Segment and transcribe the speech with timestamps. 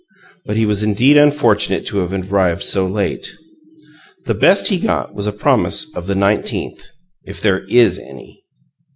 [0.47, 3.29] but he was indeed unfortunate to have arrived so late.
[4.25, 6.83] The best he got was a promise of "the nineteenth
[7.23, 8.43] if there IS any!"